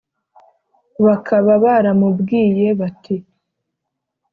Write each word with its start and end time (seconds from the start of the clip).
Bakaba 1.05 1.51
baramubwiye 1.63 2.67
bati” 2.79 3.15